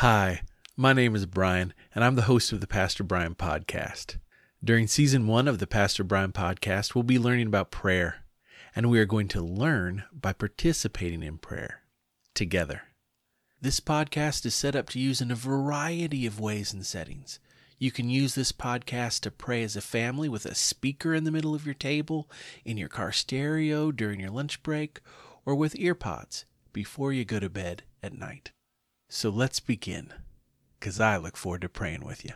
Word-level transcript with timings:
Hi, 0.00 0.40
my 0.78 0.94
name 0.94 1.14
is 1.14 1.26
Brian, 1.26 1.74
and 1.94 2.02
I'm 2.02 2.14
the 2.14 2.22
host 2.22 2.52
of 2.52 2.62
the 2.62 2.66
Pastor 2.66 3.04
Brian 3.04 3.34
Podcast. 3.34 4.16
During 4.64 4.86
season 4.86 5.26
one 5.26 5.46
of 5.46 5.58
the 5.58 5.66
Pastor 5.66 6.02
Brian 6.04 6.32
Podcast, 6.32 6.94
we'll 6.94 7.04
be 7.04 7.18
learning 7.18 7.48
about 7.48 7.70
prayer, 7.70 8.24
and 8.74 8.88
we 8.88 8.98
are 8.98 9.04
going 9.04 9.28
to 9.28 9.42
learn 9.42 10.04
by 10.10 10.32
participating 10.32 11.22
in 11.22 11.36
prayer 11.36 11.82
together. 12.32 12.84
This 13.60 13.78
podcast 13.78 14.46
is 14.46 14.54
set 14.54 14.74
up 14.74 14.88
to 14.88 14.98
use 14.98 15.20
in 15.20 15.30
a 15.30 15.34
variety 15.34 16.24
of 16.24 16.40
ways 16.40 16.72
and 16.72 16.86
settings. 16.86 17.38
You 17.78 17.90
can 17.90 18.08
use 18.08 18.34
this 18.34 18.52
podcast 18.52 19.20
to 19.20 19.30
pray 19.30 19.62
as 19.62 19.76
a 19.76 19.82
family 19.82 20.30
with 20.30 20.46
a 20.46 20.54
speaker 20.54 21.12
in 21.14 21.24
the 21.24 21.30
middle 21.30 21.54
of 21.54 21.66
your 21.66 21.74
table, 21.74 22.30
in 22.64 22.78
your 22.78 22.88
car 22.88 23.12
stereo 23.12 23.92
during 23.92 24.20
your 24.20 24.30
lunch 24.30 24.62
break, 24.62 25.02
or 25.44 25.54
with 25.54 25.74
earpods 25.74 26.44
before 26.72 27.12
you 27.12 27.26
go 27.26 27.38
to 27.38 27.50
bed 27.50 27.82
at 28.02 28.18
night. 28.18 28.52
So 29.12 29.28
let's 29.28 29.58
begin, 29.58 30.12
because 30.78 31.00
I 31.00 31.16
look 31.16 31.36
forward 31.36 31.62
to 31.62 31.68
praying 31.68 32.04
with 32.04 32.24
you. 32.24 32.30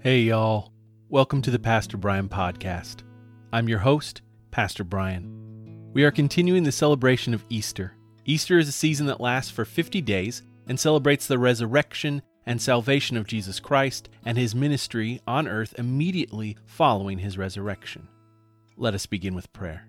Hey, 0.00 0.20
y'all. 0.20 0.72
Welcome 1.10 1.42
to 1.42 1.50
the 1.50 1.58
Pastor 1.58 1.98
Brian 1.98 2.30
Podcast. 2.30 3.02
I'm 3.52 3.68
your 3.68 3.80
host, 3.80 4.22
Pastor 4.50 4.82
Brian. 4.82 5.90
We 5.92 6.04
are 6.04 6.10
continuing 6.10 6.62
the 6.62 6.72
celebration 6.72 7.34
of 7.34 7.44
Easter. 7.50 7.92
Easter 8.24 8.58
is 8.58 8.70
a 8.70 8.72
season 8.72 9.04
that 9.08 9.20
lasts 9.20 9.50
for 9.50 9.66
50 9.66 10.00
days 10.00 10.40
and 10.68 10.80
celebrates 10.80 11.26
the 11.26 11.38
resurrection 11.38 12.22
and 12.46 12.62
salvation 12.62 13.16
of 13.16 13.26
Jesus 13.26 13.60
Christ 13.60 14.08
and 14.24 14.38
his 14.38 14.54
ministry 14.54 15.20
on 15.26 15.48
earth 15.48 15.74
immediately 15.76 16.56
following 16.64 17.18
his 17.18 17.36
resurrection. 17.36 18.08
Let 18.76 18.94
us 18.94 19.06
begin 19.06 19.34
with 19.34 19.52
prayer. 19.52 19.88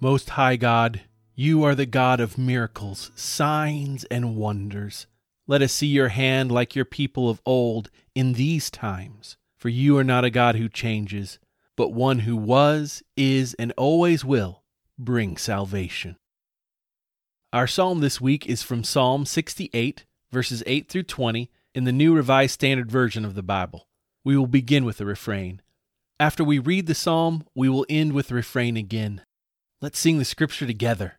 Most 0.00 0.30
High 0.30 0.56
God, 0.56 1.00
you 1.34 1.64
are 1.64 1.74
the 1.74 1.86
God 1.86 2.20
of 2.20 2.38
miracles, 2.38 3.10
signs, 3.14 4.04
and 4.04 4.36
wonders. 4.36 5.06
Let 5.46 5.62
us 5.62 5.72
see 5.72 5.86
your 5.86 6.08
hand 6.08 6.52
like 6.52 6.76
your 6.76 6.84
people 6.84 7.30
of 7.30 7.40
old 7.46 7.90
in 8.14 8.34
these 8.34 8.70
times. 8.70 9.36
For 9.56 9.68
you 9.68 9.98
are 9.98 10.04
not 10.04 10.24
a 10.24 10.30
God 10.30 10.56
who 10.56 10.68
changes, 10.68 11.38
but 11.76 11.92
one 11.92 12.20
who 12.20 12.36
was, 12.36 13.02
is, 13.16 13.54
and 13.54 13.72
always 13.76 14.24
will 14.24 14.62
bring 14.98 15.36
salvation. 15.36 16.16
Our 17.52 17.66
psalm 17.66 18.00
this 18.00 18.20
week 18.20 18.46
is 18.46 18.62
from 18.62 18.84
Psalm 18.84 19.26
68, 19.26 20.04
verses 20.32 20.62
8 20.66 20.88
through 20.88 21.02
20 21.04 21.50
in 21.74 21.84
the 21.84 21.92
New 21.92 22.14
Revised 22.14 22.54
Standard 22.54 22.90
Version 22.90 23.24
of 23.24 23.34
the 23.34 23.42
Bible. 23.42 23.86
We 24.24 24.36
will 24.36 24.46
begin 24.46 24.84
with 24.84 24.98
the 24.98 25.06
refrain. 25.06 25.60
After 26.18 26.44
we 26.44 26.58
read 26.58 26.86
the 26.86 26.94
psalm, 26.94 27.46
we 27.54 27.68
will 27.68 27.86
end 27.88 28.12
with 28.12 28.28
the 28.28 28.34
refrain 28.34 28.76
again. 28.76 29.22
Let's 29.80 29.98
sing 29.98 30.18
the 30.18 30.24
scripture 30.24 30.66
together. 30.66 31.18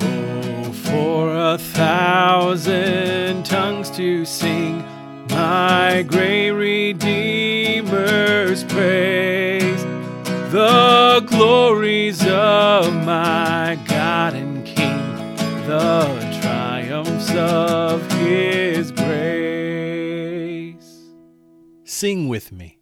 Oh, 0.00 0.72
for 0.72 1.34
a 1.34 1.58
thousand 1.58 3.44
tongues 3.44 3.90
to 3.90 4.24
sing 4.24 4.83
my 5.30 6.04
great 6.06 6.50
Redeemer's 6.52 8.62
praise, 8.64 9.82
the 10.50 11.24
glories 11.26 12.20
of 12.26 12.92
my 13.04 13.78
God 13.86 14.34
and 14.34 14.66
King, 14.66 14.98
the 15.66 16.38
triumphs 16.42 17.30
of 17.34 18.10
His 18.12 18.92
grace. 18.92 20.74
Sing 21.84 22.28
with 22.28 22.52
me. 22.52 22.78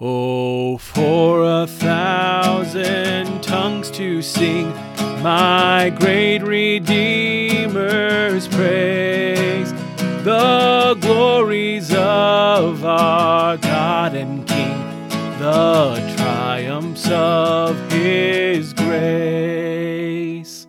Oh, 0.00 0.78
for 0.78 1.62
a 1.62 1.66
thousand 1.66 3.42
tongues 3.42 3.90
to 3.92 4.22
sing 4.22 4.70
my 5.22 5.92
great 5.98 6.38
Redeemer's 6.38 8.46
praise 8.46 9.27
the 10.24 10.96
glories 11.00 11.92
of 11.92 12.84
our 12.84 13.56
God 13.56 14.14
and 14.14 14.46
King, 14.46 15.08
the 15.38 16.14
triumphs 16.16 17.08
of 17.10 17.90
His 17.92 18.72
grace. 18.72 20.66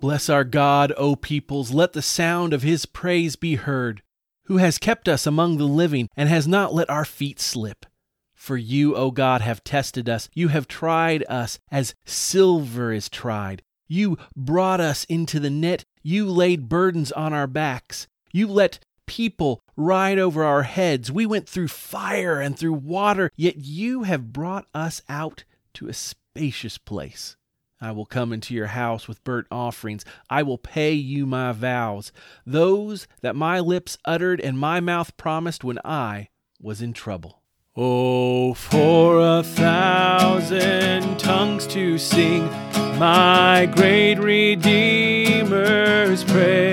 Bless 0.00 0.28
our 0.28 0.44
God, 0.44 0.92
O 0.96 1.14
peoples, 1.14 1.70
let 1.70 1.92
the 1.92 2.02
sound 2.02 2.52
of 2.52 2.62
His 2.62 2.86
praise 2.86 3.36
be 3.36 3.54
heard, 3.56 4.02
who 4.44 4.56
has 4.56 4.78
kept 4.78 5.08
us 5.08 5.26
among 5.26 5.58
the 5.58 5.64
living 5.64 6.08
and 6.16 6.28
has 6.28 6.48
not 6.48 6.74
let 6.74 6.90
our 6.90 7.04
feet 7.04 7.38
slip. 7.38 7.86
For 8.34 8.56
you, 8.56 8.96
O 8.96 9.12
God, 9.12 9.42
have 9.42 9.62
tested 9.62 10.08
us. 10.08 10.28
You 10.34 10.48
have 10.48 10.66
tried 10.66 11.24
us 11.28 11.60
as 11.70 11.94
silver 12.04 12.92
is 12.92 13.08
tried. 13.08 13.62
You 13.86 14.18
brought 14.34 14.80
us 14.80 15.04
into 15.04 15.38
the 15.38 15.50
net. 15.50 15.84
You 16.02 16.28
laid 16.28 16.68
burdens 16.68 17.12
on 17.12 17.32
our 17.32 17.46
backs. 17.46 18.08
You 18.32 18.48
let 18.48 18.80
people 19.06 19.62
ride 19.76 20.18
over 20.18 20.42
our 20.42 20.62
heads. 20.62 21.12
We 21.12 21.26
went 21.26 21.48
through 21.48 21.68
fire 21.68 22.40
and 22.40 22.58
through 22.58 22.72
water, 22.74 23.30
yet 23.36 23.58
you 23.58 24.02
have 24.04 24.32
brought 24.32 24.66
us 24.74 25.02
out 25.08 25.44
to 25.74 25.88
a 25.88 25.92
spacious 25.92 26.78
place. 26.78 27.36
I 27.80 27.90
will 27.90 28.06
come 28.06 28.32
into 28.32 28.54
your 28.54 28.68
house 28.68 29.08
with 29.08 29.24
burnt 29.24 29.48
offerings. 29.50 30.04
I 30.30 30.44
will 30.44 30.56
pay 30.56 30.92
you 30.92 31.26
my 31.26 31.50
vows, 31.52 32.12
those 32.46 33.08
that 33.22 33.34
my 33.34 33.58
lips 33.60 33.98
uttered 34.04 34.40
and 34.40 34.56
my 34.58 34.78
mouth 34.80 35.16
promised 35.16 35.64
when 35.64 35.80
I 35.84 36.28
was 36.60 36.80
in 36.80 36.92
trouble. 36.92 37.42
Oh, 37.76 38.54
for 38.54 39.20
a 39.20 39.42
thousand 39.42 41.18
tongues 41.18 41.66
to 41.68 41.98
sing 41.98 42.44
my 42.98 43.66
great 43.74 44.16
Redeemer's 44.16 46.22
praise, 46.22 46.71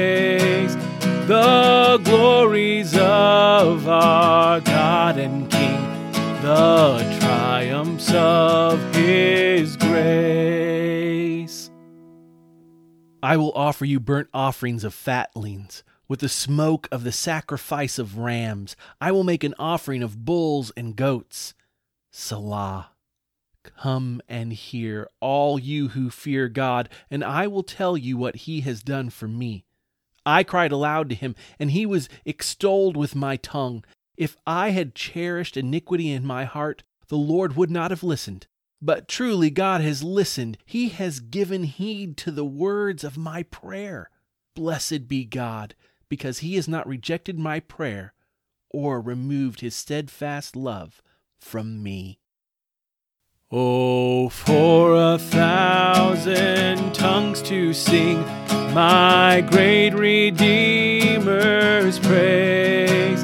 the 1.29 2.01
glories 2.05 2.95
of 2.95 3.87
our 3.87 4.59
God 4.61 5.19
and 5.19 5.47
King, 5.51 6.11
the 6.41 7.19
triumphs 7.21 8.11
of 8.15 8.95
His 8.95 9.77
grace. 9.77 11.69
I 13.21 13.37
will 13.37 13.51
offer 13.51 13.85
you 13.85 13.99
burnt 13.99 14.29
offerings 14.33 14.83
of 14.83 14.95
fatlings 14.95 15.83
with 16.07 16.21
the 16.21 16.29
smoke 16.29 16.87
of 16.91 17.03
the 17.03 17.11
sacrifice 17.11 17.99
of 17.99 18.17
rams. 18.17 18.75
I 18.99 19.11
will 19.11 19.23
make 19.23 19.43
an 19.43 19.53
offering 19.59 20.01
of 20.01 20.25
bulls 20.25 20.71
and 20.75 20.95
goats. 20.95 21.53
Selah. 22.09 22.89
Come 23.61 24.19
and 24.27 24.51
hear, 24.51 25.07
all 25.19 25.59
you 25.59 25.89
who 25.89 26.09
fear 26.09 26.49
God, 26.49 26.89
and 27.11 27.23
I 27.23 27.45
will 27.45 27.61
tell 27.61 27.95
you 27.95 28.17
what 28.17 28.35
he 28.35 28.61
has 28.61 28.81
done 28.81 29.11
for 29.11 29.27
me. 29.27 29.65
I 30.25 30.43
cried 30.43 30.71
aloud 30.71 31.09
to 31.09 31.15
him, 31.15 31.35
and 31.57 31.71
he 31.71 31.85
was 31.85 32.09
extolled 32.25 32.97
with 32.97 33.15
my 33.15 33.37
tongue. 33.37 33.83
If 34.17 34.35
I 34.45 34.71
had 34.71 34.95
cherished 34.95 35.57
iniquity 35.57 36.11
in 36.11 36.25
my 36.25 36.45
heart, 36.45 36.83
the 37.07 37.17
Lord 37.17 37.55
would 37.55 37.71
not 37.71 37.91
have 37.91 38.03
listened. 38.03 38.47
But 38.81 39.07
truly 39.07 39.49
God 39.49 39.81
has 39.81 40.03
listened. 40.03 40.57
He 40.65 40.89
has 40.89 41.19
given 41.19 41.63
heed 41.63 42.17
to 42.17 42.31
the 42.31 42.45
words 42.45 43.03
of 43.03 43.17
my 43.17 43.43
prayer. 43.43 44.09
Blessed 44.55 45.07
be 45.07 45.25
God, 45.25 45.75
because 46.07 46.39
he 46.39 46.55
has 46.55 46.67
not 46.67 46.87
rejected 46.87 47.37
my 47.37 47.59
prayer 47.59 48.13
or 48.69 49.01
removed 49.01 49.61
his 49.61 49.75
steadfast 49.75 50.55
love 50.55 51.01
from 51.39 51.81
me. 51.81 52.19
Oh, 53.51 54.29
for 54.29 54.95
a 54.95 55.17
thousand 55.17 56.93
tongues 56.93 57.41
to 57.43 57.73
sing 57.73 58.23
my 58.73 59.45
great 59.49 59.91
Redeemer's 59.91 61.99
praise, 61.99 63.23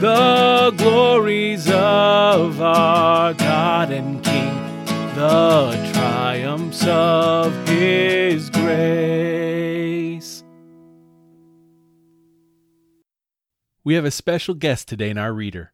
the 0.00 0.74
glories 0.76 1.68
of 1.68 2.60
our 2.60 3.34
God 3.34 3.90
and 3.90 4.22
King, 4.22 4.54
the 5.14 5.90
triumphs 5.92 6.86
of 6.86 7.68
His 7.68 8.50
grace. 8.50 10.44
We 13.82 13.94
have 13.94 14.04
a 14.04 14.10
special 14.10 14.54
guest 14.54 14.88
today 14.88 15.10
in 15.10 15.18
our 15.18 15.32
reader, 15.32 15.72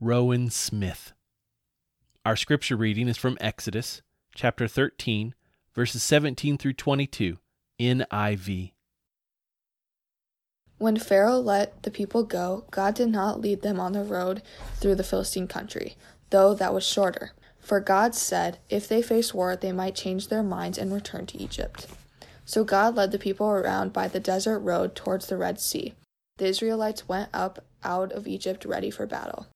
Rowan 0.00 0.50
Smith. 0.50 1.12
Our 2.24 2.36
scripture 2.36 2.76
reading 2.76 3.08
is 3.08 3.18
from 3.18 3.36
Exodus 3.40 4.02
chapter 4.34 4.68
13, 4.68 5.34
verses 5.74 6.02
17 6.02 6.58
through 6.58 6.74
22, 6.74 7.38
NIV. 7.80 8.72
When 10.78 10.98
Pharaoh 10.98 11.38
let 11.38 11.82
the 11.82 11.90
people 11.90 12.22
go, 12.22 12.64
God 12.70 12.94
did 12.94 13.08
not 13.08 13.40
lead 13.40 13.62
them 13.62 13.80
on 13.80 13.92
the 13.92 14.04
road 14.04 14.42
through 14.76 14.96
the 14.96 15.04
Philistine 15.04 15.48
country, 15.48 15.96
though 16.30 16.54
that 16.54 16.74
was 16.74 16.86
shorter. 16.86 17.32
For 17.58 17.80
God 17.80 18.14
said, 18.14 18.58
if 18.68 18.86
they 18.86 19.02
face 19.02 19.34
war, 19.34 19.56
they 19.56 19.72
might 19.72 19.94
change 19.94 20.28
their 20.28 20.42
minds 20.42 20.78
and 20.78 20.92
return 20.92 21.26
to 21.26 21.38
Egypt. 21.38 21.86
So 22.44 22.62
God 22.62 22.94
led 22.94 23.10
the 23.10 23.18
people 23.18 23.48
around 23.48 23.92
by 23.92 24.06
the 24.06 24.20
desert 24.20 24.60
road 24.60 24.94
towards 24.94 25.26
the 25.26 25.36
Red 25.36 25.58
Sea. 25.58 25.94
The 26.36 26.46
Israelites 26.46 27.08
went 27.08 27.30
up 27.32 27.64
out 27.82 28.12
of 28.12 28.28
Egypt 28.28 28.64
ready 28.64 28.90
for 28.90 29.06
battle. 29.06 29.46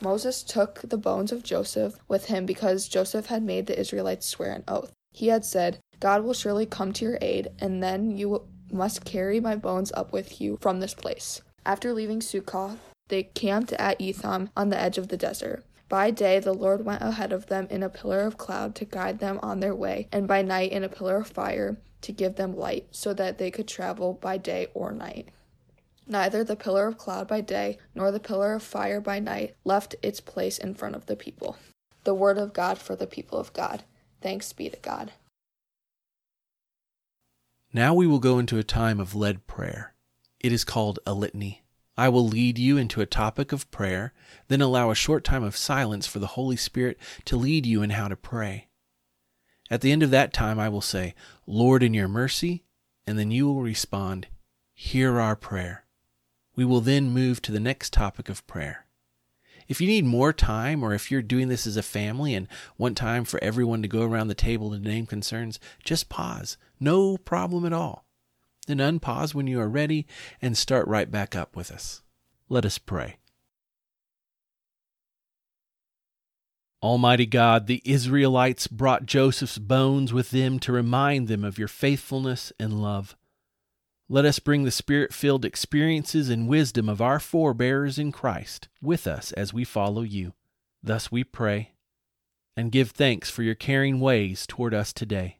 Moses 0.00 0.42
took 0.42 0.82
the 0.82 0.98
bones 0.98 1.32
of 1.32 1.42
Joseph 1.42 1.98
with 2.06 2.26
him 2.26 2.44
because 2.44 2.86
Joseph 2.86 3.26
had 3.26 3.42
made 3.42 3.66
the 3.66 3.78
Israelites 3.78 4.26
swear 4.26 4.52
an 4.52 4.62
oath. 4.68 4.92
He 5.10 5.28
had 5.28 5.44
said, 5.44 5.78
God 6.00 6.24
will 6.24 6.34
surely 6.34 6.66
come 6.66 6.92
to 6.94 7.04
your 7.04 7.18
aid, 7.20 7.48
and 7.58 7.82
then 7.82 8.16
you 8.16 8.42
must 8.70 9.04
carry 9.04 9.40
my 9.40 9.56
bones 9.56 9.92
up 9.92 10.12
with 10.12 10.40
you 10.40 10.58
from 10.60 10.80
this 10.80 10.94
place. 10.94 11.40
After 11.64 11.92
leaving 11.92 12.20
Succoth, 12.20 12.78
they 13.08 13.24
camped 13.24 13.72
at 13.72 14.00
Etham 14.00 14.50
on 14.56 14.68
the 14.68 14.80
edge 14.80 14.98
of 14.98 15.08
the 15.08 15.16
desert. 15.16 15.64
By 15.88 16.10
day 16.10 16.40
the 16.40 16.52
Lord 16.52 16.84
went 16.84 17.02
ahead 17.02 17.32
of 17.32 17.46
them 17.46 17.68
in 17.70 17.82
a 17.82 17.88
pillar 17.88 18.20
of 18.20 18.36
cloud 18.36 18.74
to 18.76 18.84
guide 18.84 19.20
them 19.20 19.38
on 19.42 19.60
their 19.60 19.74
way, 19.74 20.08
and 20.10 20.26
by 20.26 20.42
night 20.42 20.72
in 20.72 20.82
a 20.82 20.88
pillar 20.88 21.18
of 21.18 21.28
fire 21.28 21.78
to 22.02 22.12
give 22.12 22.36
them 22.36 22.56
light, 22.56 22.88
so 22.90 23.14
that 23.14 23.38
they 23.38 23.50
could 23.50 23.68
travel 23.68 24.12
by 24.14 24.36
day 24.36 24.66
or 24.74 24.92
night. 24.92 25.28
Neither 26.08 26.44
the 26.44 26.56
pillar 26.56 26.86
of 26.86 26.98
cloud 26.98 27.26
by 27.26 27.40
day 27.40 27.78
nor 27.94 28.10
the 28.10 28.20
pillar 28.20 28.54
of 28.54 28.62
fire 28.62 29.00
by 29.00 29.18
night 29.18 29.54
left 29.64 29.96
its 30.02 30.20
place 30.20 30.58
in 30.58 30.74
front 30.74 30.94
of 30.94 31.06
the 31.06 31.16
people. 31.16 31.56
The 32.04 32.14
word 32.14 32.38
of 32.38 32.52
God 32.52 32.78
for 32.78 32.94
the 32.94 33.08
people 33.08 33.38
of 33.38 33.52
God. 33.52 33.82
Thanks 34.20 34.52
be 34.52 34.68
to 34.70 34.78
God. 34.78 35.12
Now 37.76 37.92
we 37.92 38.06
will 38.06 38.20
go 38.20 38.38
into 38.38 38.56
a 38.56 38.64
time 38.64 38.98
of 38.98 39.14
led 39.14 39.46
prayer. 39.46 39.92
It 40.40 40.50
is 40.50 40.64
called 40.64 40.98
a 41.04 41.12
litany. 41.12 41.62
I 41.94 42.08
will 42.08 42.26
lead 42.26 42.56
you 42.56 42.78
into 42.78 43.02
a 43.02 43.06
topic 43.06 43.52
of 43.52 43.70
prayer, 43.70 44.14
then 44.48 44.62
allow 44.62 44.90
a 44.90 44.94
short 44.94 45.24
time 45.24 45.42
of 45.42 45.58
silence 45.58 46.06
for 46.06 46.18
the 46.18 46.28
Holy 46.28 46.56
Spirit 46.56 46.96
to 47.26 47.36
lead 47.36 47.66
you 47.66 47.82
in 47.82 47.90
how 47.90 48.08
to 48.08 48.16
pray. 48.16 48.68
At 49.70 49.82
the 49.82 49.92
end 49.92 50.02
of 50.02 50.10
that 50.10 50.32
time, 50.32 50.58
I 50.58 50.70
will 50.70 50.80
say, 50.80 51.14
Lord, 51.46 51.82
in 51.82 51.92
your 51.92 52.08
mercy, 52.08 52.64
and 53.06 53.18
then 53.18 53.30
you 53.30 53.44
will 53.44 53.60
respond, 53.60 54.28
Hear 54.72 55.20
our 55.20 55.36
prayer. 55.36 55.84
We 56.54 56.64
will 56.64 56.80
then 56.80 57.10
move 57.10 57.42
to 57.42 57.52
the 57.52 57.60
next 57.60 57.92
topic 57.92 58.30
of 58.30 58.46
prayer. 58.46 58.85
If 59.68 59.80
you 59.80 59.86
need 59.86 60.04
more 60.04 60.32
time, 60.32 60.82
or 60.82 60.94
if 60.94 61.10
you're 61.10 61.22
doing 61.22 61.48
this 61.48 61.66
as 61.66 61.76
a 61.76 61.82
family 61.82 62.34
and 62.34 62.48
want 62.78 62.96
time 62.96 63.24
for 63.24 63.42
everyone 63.42 63.82
to 63.82 63.88
go 63.88 64.02
around 64.02 64.28
the 64.28 64.34
table 64.34 64.70
to 64.70 64.78
name 64.78 65.06
concerns, 65.06 65.58
just 65.82 66.08
pause. 66.08 66.56
No 66.78 67.16
problem 67.16 67.64
at 67.64 67.72
all. 67.72 68.04
Then 68.66 68.78
unpause 68.78 69.34
when 69.34 69.46
you 69.46 69.60
are 69.60 69.68
ready 69.68 70.06
and 70.42 70.56
start 70.56 70.86
right 70.88 71.10
back 71.10 71.36
up 71.36 71.56
with 71.56 71.70
us. 71.70 72.02
Let 72.48 72.64
us 72.64 72.78
pray. 72.78 73.16
Almighty 76.82 77.26
God, 77.26 77.66
the 77.66 77.82
Israelites 77.84 78.66
brought 78.66 79.06
Joseph's 79.06 79.58
bones 79.58 80.12
with 80.12 80.30
them 80.30 80.58
to 80.60 80.72
remind 80.72 81.26
them 81.26 81.42
of 81.42 81.58
your 81.58 81.68
faithfulness 81.68 82.52
and 82.60 82.80
love. 82.80 83.16
Let 84.08 84.24
us 84.24 84.38
bring 84.38 84.62
the 84.62 84.70
spirit 84.70 85.12
filled 85.12 85.44
experiences 85.44 86.30
and 86.30 86.46
wisdom 86.46 86.88
of 86.88 87.00
our 87.00 87.18
forebears 87.18 87.98
in 87.98 88.12
Christ 88.12 88.68
with 88.80 89.04
us 89.04 89.32
as 89.32 89.52
we 89.52 89.64
follow 89.64 90.02
you. 90.02 90.34
Thus 90.80 91.10
we 91.10 91.24
pray 91.24 91.72
and 92.56 92.70
give 92.70 92.92
thanks 92.92 93.30
for 93.30 93.42
your 93.42 93.56
caring 93.56 93.98
ways 93.98 94.46
toward 94.46 94.72
us 94.72 94.92
today. 94.92 95.38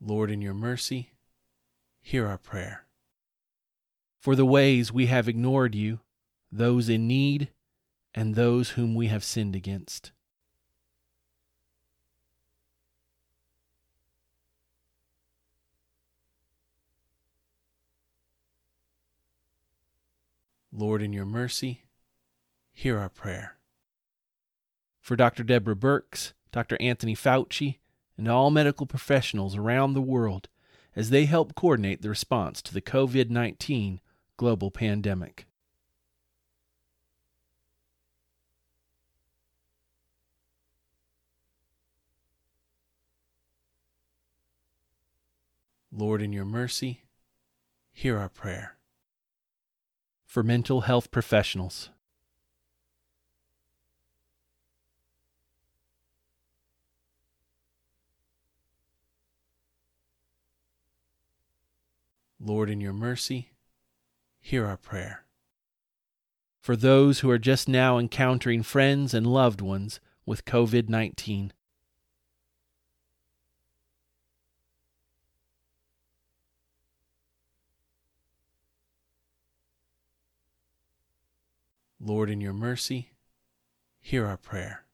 Lord, 0.00 0.30
in 0.30 0.40
your 0.40 0.54
mercy, 0.54 1.12
hear 2.00 2.26
our 2.28 2.38
prayer. 2.38 2.86
For 4.20 4.36
the 4.36 4.46
ways 4.46 4.92
we 4.92 5.06
have 5.06 5.28
ignored 5.28 5.74
you, 5.74 5.98
those 6.50 6.88
in 6.88 7.08
need, 7.08 7.48
and 8.14 8.34
those 8.34 8.70
whom 8.70 8.94
we 8.94 9.08
have 9.08 9.24
sinned 9.24 9.56
against. 9.56 10.12
Lord, 20.74 21.02
in 21.02 21.12
your 21.12 21.26
mercy, 21.26 21.82
hear 22.72 22.98
our 22.98 23.10
prayer. 23.10 23.56
For 25.00 25.16
Dr. 25.16 25.42
Deborah 25.42 25.76
Birx, 25.76 26.32
Dr. 26.50 26.78
Anthony 26.80 27.14
Fauci, 27.14 27.78
and 28.16 28.26
all 28.26 28.50
medical 28.50 28.86
professionals 28.86 29.56
around 29.56 29.92
the 29.92 30.00
world 30.00 30.48
as 30.96 31.10
they 31.10 31.26
help 31.26 31.54
coordinate 31.54 32.02
the 32.02 32.08
response 32.08 32.62
to 32.62 32.72
the 32.72 32.80
COVID 32.80 33.30
19 33.30 34.00
global 34.36 34.70
pandemic. 34.70 35.46
Lord, 45.94 46.22
in 46.22 46.32
your 46.32 46.46
mercy, 46.46 47.04
hear 47.92 48.18
our 48.18 48.30
prayer. 48.30 48.76
For 50.24 50.42
mental 50.42 50.82
health 50.82 51.10
professionals, 51.10 51.90
Lord, 62.40 62.70
in 62.70 62.80
your 62.80 62.94
mercy, 62.94 63.50
hear 64.40 64.64
our 64.66 64.78
prayer. 64.78 65.24
For 66.62 66.74
those 66.74 67.20
who 67.20 67.30
are 67.30 67.38
just 67.38 67.68
now 67.68 67.98
encountering 67.98 68.62
friends 68.62 69.12
and 69.12 69.26
loved 69.26 69.60
ones 69.60 70.00
with 70.24 70.46
COVID 70.46 70.88
19, 70.88 71.52
Lord, 82.04 82.30
in 82.30 82.40
your 82.40 82.52
mercy, 82.52 83.12
hear 84.00 84.26
our 84.26 84.36
prayer. 84.36 84.84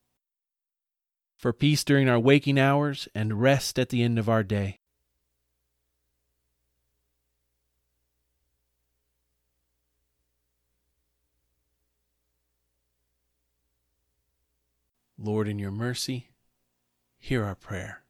For 1.39 1.55
peace 1.55 1.83
during 1.83 2.07
our 2.07 2.19
waking 2.19 2.59
hours 2.59 3.09
and 3.15 3.41
rest 3.41 3.79
at 3.79 3.89
the 3.89 4.03
end 4.03 4.19
of 4.19 4.29
our 4.29 4.43
day. 4.43 4.81
Lord, 15.17 15.49
in 15.49 15.59
your 15.59 15.71
mercy, 15.71 16.29
hear 17.19 17.43
our 17.43 17.55
prayer. 17.55 18.03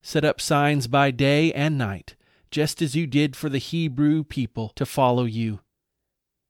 Set 0.00 0.24
up 0.24 0.40
signs 0.40 0.86
by 0.86 1.10
day 1.10 1.52
and 1.52 1.76
night, 1.76 2.16
just 2.50 2.80
as 2.80 2.96
you 2.96 3.06
did 3.06 3.36
for 3.36 3.50
the 3.50 3.58
Hebrew 3.58 4.24
people 4.24 4.70
to 4.70 4.86
follow 4.86 5.24
you, 5.24 5.60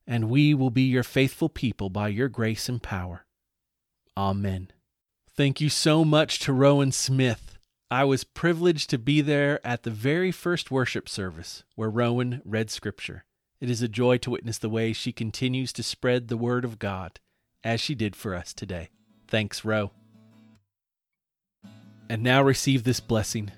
and 0.07 0.29
we 0.29 0.53
will 0.53 0.69
be 0.69 0.83
your 0.83 1.03
faithful 1.03 1.49
people 1.49 1.89
by 1.89 2.07
your 2.07 2.29
grace 2.29 2.69
and 2.69 2.81
power. 2.81 3.25
Amen. 4.17 4.71
Thank 5.35 5.59
you 5.59 5.69
so 5.69 6.05
much 6.05 6.39
to 6.39 6.53
Rowan 6.53 6.91
Smith. 6.91 7.57
I 7.91 8.03
was 8.03 8.23
privileged 8.23 8.89
to 8.89 8.97
be 8.97 9.21
there 9.21 9.65
at 9.65 9.83
the 9.83 9.91
very 9.91 10.31
first 10.31 10.71
worship 10.71 11.09
service 11.09 11.63
where 11.75 11.89
Rowan 11.89 12.41
read 12.45 12.71
Scripture. 12.71 13.25
It 13.59 13.69
is 13.69 13.81
a 13.81 13.87
joy 13.87 14.17
to 14.19 14.31
witness 14.31 14.57
the 14.57 14.69
way 14.69 14.93
she 14.93 15.11
continues 15.11 15.73
to 15.73 15.83
spread 15.83 16.27
the 16.27 16.37
Word 16.37 16.65
of 16.65 16.79
God, 16.79 17.19
as 17.63 17.81
she 17.81 17.95
did 17.95 18.15
for 18.15 18.35
us 18.35 18.53
today. 18.53 18.89
Thanks, 19.27 19.65
Row. 19.65 19.91
And 22.09 22.21
now 22.21 22.43
receive 22.43 22.83
this 22.83 22.99
blessing. 22.99 23.51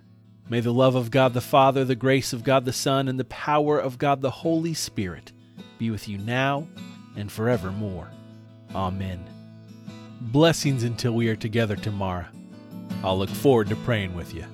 May 0.50 0.62
the 0.62 0.74
love 0.74 0.96
of 0.96 1.12
God 1.12 1.34
the 1.34 1.42
Father, 1.42 1.84
the 1.84 1.96
grace 1.96 2.32
of 2.32 2.44
God 2.44 2.66
the 2.66 2.74
Son, 2.74 3.08
and 3.08 3.20
the 3.20 3.25
power 3.25 3.77
of 3.77 3.98
God 3.98 4.22
the 4.22 4.32
Holy 4.32 4.74
Spirit 4.74 5.32
be 5.77 5.91
with 5.91 6.07
you 6.07 6.17
now 6.17 6.67
and 7.15 7.31
forevermore. 7.31 8.10
Amen. 8.75 9.24
Blessings 10.19 10.84
until 10.84 11.13
we 11.13 11.29
are 11.29 11.36
together 11.36 11.75
tomorrow. 11.75 12.25
I'll 13.03 13.17
look 13.17 13.29
forward 13.29 13.69
to 13.69 13.75
praying 13.77 14.15
with 14.15 14.34
you. 14.34 14.46